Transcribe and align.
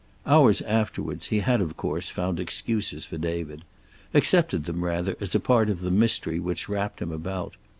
Hours 0.25 0.63
afterwards 0.63 1.27
he 1.27 1.41
had, 1.41 1.61
of 1.61 1.77
course, 1.77 2.09
found 2.09 2.39
excuses 2.39 3.05
for 3.05 3.19
David. 3.19 3.63
Accepted 4.15 4.65
them, 4.65 4.83
rather, 4.83 5.15
as 5.19 5.35
a 5.35 5.39
part 5.39 5.69
of 5.69 5.81
the 5.81 5.91
mystery 5.91 6.39
which 6.39 6.67
wrapped 6.67 7.03
him 7.03 7.11
about. 7.11 7.55